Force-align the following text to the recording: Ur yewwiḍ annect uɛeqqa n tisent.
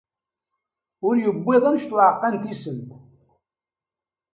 Ur 1.07 1.13
yewwiḍ 1.21 1.63
annect 1.69 1.91
uɛeqqa 1.97 2.27
n 2.33 2.35
tisent. 2.43 2.89